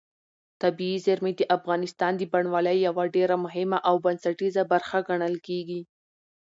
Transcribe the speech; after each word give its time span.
طبیعي 0.61 0.97
زیرمې 1.05 1.31
د 1.35 1.41
افغانستان 1.57 2.11
د 2.17 2.21
بڼوالۍ 2.31 2.77
یوه 2.87 3.03
ډېره 3.15 3.35
مهمه 3.45 3.77
او 3.87 3.95
بنسټیزه 4.05 4.61
برخه 4.71 4.97
ګڼل 5.07 5.35
کېږي. 5.47 5.81